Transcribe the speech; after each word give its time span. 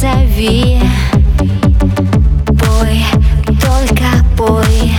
зови 0.00 0.80
бой, 2.46 3.04
только 3.60 4.24
бой. 4.34 4.92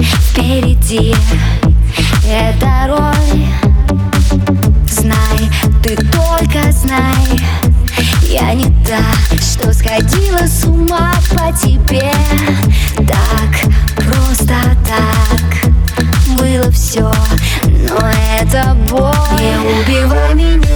Впереди. 0.00 1.14
Эта 2.26 2.88
роль. 2.88 3.46
Знай, 4.88 5.48
ты 5.84 5.94
только 5.94 6.72
знай. 6.72 7.40
Я 8.22 8.52
не 8.54 8.66
та, 8.84 9.02
что 9.40 9.72
сходила 9.72 10.44
с 10.46 10.64
ума 10.64 11.12
по 11.30 11.56
тебе. 11.56 12.12
Так, 13.06 13.72
просто 14.04 14.56
так. 14.84 15.70
Было 16.36 16.68
все, 16.72 17.12
но 17.66 18.10
это 18.36 18.76
боль 18.88 19.14
Не 19.38 19.56
убивай 19.58 20.34
меня. 20.34 20.69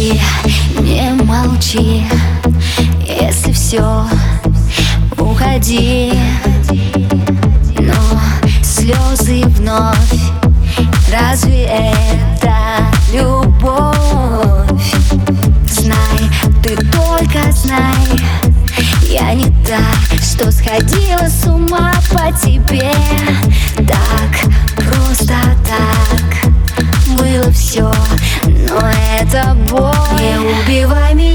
Не 0.00 1.12
молчи. 1.24 2.06
Если 3.06 3.52
все 3.52 4.06
уходи. 5.18 6.14
Но 7.78 8.18
слезы 8.62 9.42
вновь. 9.48 10.14
Разве 11.12 11.64
это 11.64 12.56
любовь? 13.12 13.94
Знай, 15.68 16.30
ты 16.62 16.76
только 16.76 17.52
знай. 17.52 18.24
Я 19.02 19.34
не 19.34 19.52
та, 19.66 19.80
что 20.22 20.50
сходила 20.50 21.28
с 21.28 21.46
ума 21.46 21.92
по 22.10 22.32
тебе. 22.40 22.90
Так, 23.76 24.50
просто 24.76 25.34
так. 25.66 26.20
Было 27.18 27.50
все, 27.52 27.92
но 28.46 28.88
это 29.18 29.56
боль 29.68 29.89
убивай 30.50 31.14
меня 31.14 31.29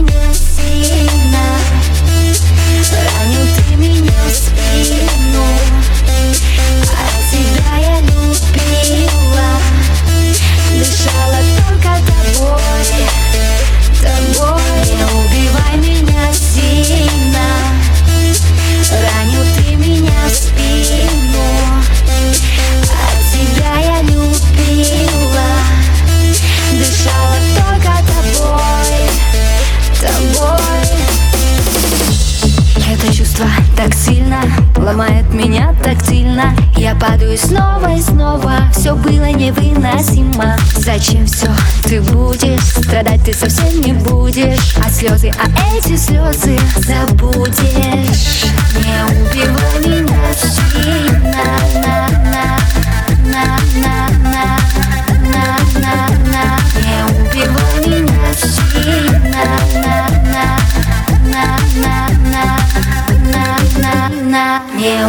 меня 35.36 35.76
так 35.84 36.02
сильно 36.02 36.56
Я 36.78 36.96
падаю 36.96 37.38
снова 37.38 37.94
и 37.94 38.02
снова. 38.02 38.70
Все 38.72 38.96
было 38.96 39.30
невыносимо. 39.32 40.56
Зачем 40.78 41.26
все 41.26 41.50
ты 41.84 42.02
будешь? 42.02 42.62
Страдать 42.62 43.23
ты 43.23 43.34
совсем 43.34 43.82
не 43.82 43.94
будешь. 43.94 44.76
А 44.84 44.90
слезы, 44.90 45.34
а 45.38 45.76
эти 45.76 45.96
слезы 45.96 46.58
Забудешь. 46.78 48.46
Не 48.76 49.04
убивай 49.12 49.55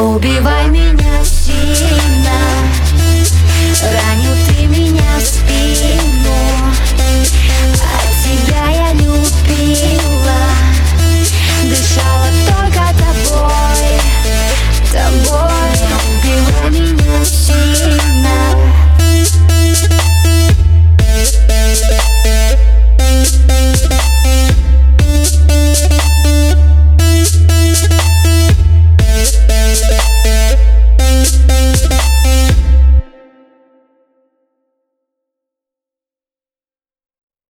убивай 0.02 0.68
меня. 0.68 0.95